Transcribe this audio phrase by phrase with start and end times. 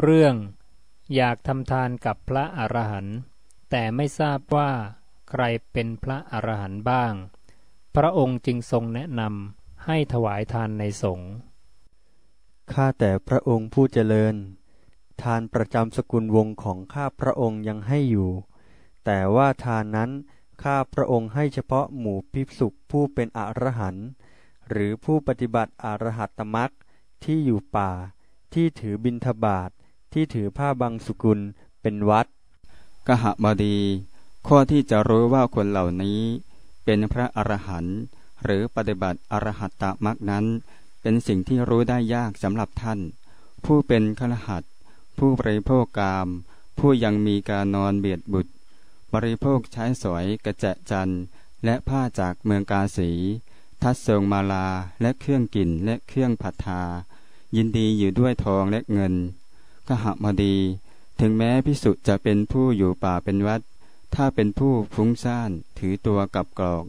[0.00, 0.34] เรื่อง
[1.14, 3.16] อยากทำทานกับพระอรหันต์
[3.70, 4.70] แต่ไม่ทราบว่า
[5.30, 7.12] ใครเป็นพระอรหันต์บ้าง
[7.96, 11.30] พระองค์จึงทรงแนะนำให้ถวายทานในสงฆ์
[12.72, 14.34] ข้าแต่พระองค์ผู้เจริญ
[15.22, 18.30] ทานประจำสกุลวงศ์ของข้าพระองค์ยังให้อยู่
[19.04, 20.10] แต่ว่าทานนั้น
[20.62, 24.06] ข้าพระองค์ให้เฉพาะหมู่ภิกษุผู้เป็นอรหันต์
[24.68, 26.72] หรือผู้ปฏิบัติอรหัตตมัก
[27.24, 27.90] ที่อยู่ป่า
[28.54, 29.70] ที่ถือบิณฑบาต
[30.12, 31.40] ที่ถือผ้าบางสุกุล
[31.82, 32.26] เป็นวัด
[33.08, 33.78] กหบดี
[34.46, 36.20] ข้อที่จะรู้ว่าคนเหล่านี้
[36.84, 37.98] เป็นพระอรหันต์
[38.44, 40.44] หรือปฏิบัติอรหัตตมักนั้น
[41.02, 43.00] เป็นสิ่งที่รู้ได้ยากสำหรับท่าน
[43.64, 44.62] ผู้เป็นขลหัด
[45.18, 46.28] ผู้บริโภคกาม
[46.78, 48.52] ผู้ยังมีการนอนเบียดบุตร
[49.14, 51.10] บริโภคใช้สอยกระจะจัน
[51.64, 53.10] และผ้าจากเมืองกาสี
[53.82, 54.66] ทัดทรงมาลา
[55.00, 56.82] และเครื่องกินและเครื่องผัดทา
[57.56, 59.14] ยินดีอยู่ด้วยทองและเงิน
[59.88, 60.56] กหบดี
[61.20, 63.60] ถึงแม้พิสุจะเป็นผู้อยู่ป่าเป็นวัด
[64.14, 66.84] ถ้าเป็นผู้ฟุ้งซ่านถือตัวกับกรอก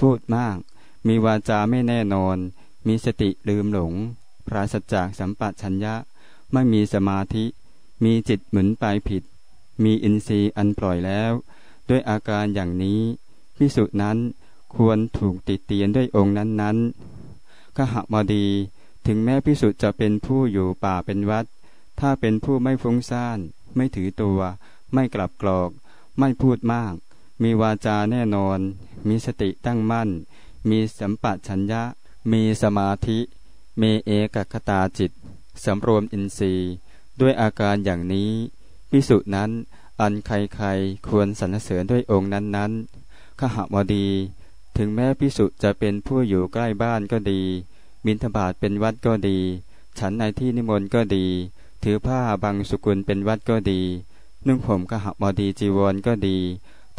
[0.00, 0.56] พูดมาก
[1.06, 2.36] มีวาจาไม่แน่นอน
[2.86, 3.92] มีสติลืมหลง
[4.46, 5.94] ปราศจากสัมปชัญญะ
[6.52, 7.44] ไม่มีสมาธิ
[8.04, 9.22] มีจิตหมุนไปผิด
[9.84, 11.32] มีอินทรีย์อันปล่อยแล้ว
[11.88, 13.00] ด้วยอาการอย่างนี้
[13.56, 14.18] พิสุนั้น
[14.74, 18.46] ควรถูกติดเตียนด้วยองค์นั้นๆขหบดี
[19.06, 21.44] ถึงแม้พิสุจะเป็นผู้อยู่ป่าเป็นวัด
[22.00, 23.38] ถ้าเป็นผู้ไม่ฟุ้งซ่าน
[23.76, 24.40] ไม่ถือตัว
[24.94, 25.70] ไม่กลับกรอก
[26.18, 26.94] ไม่พูดมาก
[27.42, 28.58] มีวาจาแน่นอน
[29.08, 30.08] มีสติตั้งมั่น
[30.68, 31.82] มีสัมปชัญญะ
[32.32, 33.18] มีสมาธิ
[33.80, 35.10] มีเอกคตาจิต
[35.64, 36.70] สำรวมอินทรีย์
[37.20, 38.30] ด้วยอาการอย่างนี้
[38.90, 39.50] พิสุนั้น
[40.00, 40.30] อันใค
[40.62, 44.08] รๆควรสรรเสริญด้วยองค์นั้นๆขหวดี
[44.76, 47.42] ถึงแม้พิสุจะเป็นผู้อยู่ใกล้บ้านก็ดี
[48.04, 49.38] มินทบาทเป็นวัดก็ดี
[49.98, 51.26] ฉันในที่นิมนต์ก็ดี
[51.82, 53.82] ถือผ้าบางสุกุลเป็นวัดก็ดี
[54.46, 56.38] นุ่งผมกหบดีจีวรก็ดี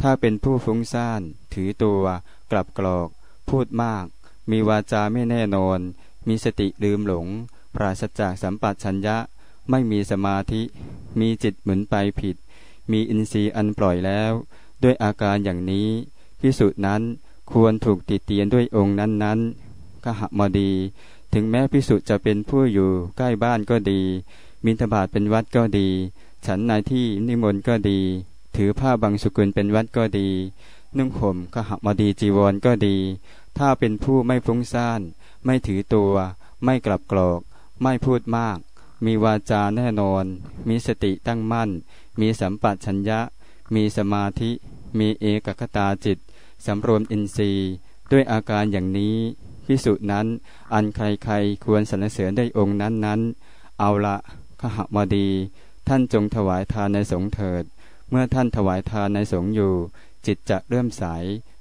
[0.00, 1.20] ถ้าเป็นผู้ฟุ้งซ่าน
[1.52, 2.02] ถือตัว
[2.50, 3.08] กลับกรอก
[3.48, 4.04] พูดมาก
[4.50, 5.78] มีวาจาไม่แน่นอน
[6.28, 7.26] มีสติลืมหลง
[7.74, 9.16] ปราศจากสัมปัชัญญะ
[9.70, 10.62] ไม่มีสมาธิ
[11.20, 12.36] มีจิตหมุนไปผิด
[12.90, 14.32] มีอินทรีย์อันปล่อยแล้ว
[14.82, 15.88] ด้วยอาการอย่างนี้
[16.40, 17.02] พิสุนั้น
[17.52, 20.70] ควรถูกติเตียนด้วยองค์นั้นๆกหมดี
[21.32, 24.02] ถึงแม้พิสุจะเป็นผู้อยู่ใกล้บ้านก็ดี
[24.64, 25.88] มินทบาทเป็นวัดก็ดี
[26.46, 28.00] ฉันในที่นิมนต์ก็ดี
[28.56, 30.28] ถือผ้าบางสุกุลเป็นวัดก็ดี
[30.96, 32.96] นุ่งห่มขหบดีจีวรก็ดี
[33.58, 35.00] ถ้าเป็นผู้ไม่ฟุ้งซ่าน
[35.44, 36.14] ไม่ถือตัว
[36.64, 37.40] ไม่กลับกรอก
[37.82, 38.58] ไม่พูดมาก
[39.04, 40.24] มีวาจาแน่นอน
[40.68, 41.70] มีสติตั้งมั่น
[42.20, 43.20] มีสัมปัชัญญะ
[43.74, 44.50] มีสมาธิ
[44.98, 46.18] มีเอกคตาจิต
[46.66, 47.70] สำรวมอินทรีย์
[48.10, 49.16] ด้วยอาการอย่างนี้
[49.66, 50.26] พิสุนั้น
[50.72, 54.16] อันใครๆควรสรรเสริญได้องค์นั้นๆเอาละ
[54.60, 55.28] ขหบดี
[55.88, 57.64] ท่านจงถวายทานในสงเถิด
[58.10, 59.74] เมื่อท่านถวายทานในสงอยู่
[60.26, 61.04] จิตจะเริ่มใส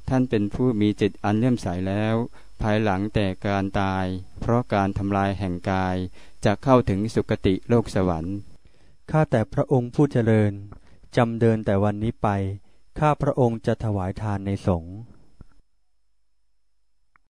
[0.09, 2.15] ท่านเป็นผู้มีจิตอันเลื่อมใสแล้ว
[2.61, 4.05] ภายหลังแต่การตาย
[4.39, 5.95] เพราะการทำลายแห่งกาย
[6.45, 8.37] จะเข้าถึงสุคติโลกสวรรค์
[9.11, 10.53] ข้าแต่พระองค์ผู้เจริญ
[11.17, 12.27] จำเดินแต่วันนี้ไป
[12.99, 14.95] ข้าพระองค์จะถวายทานในสงฆ์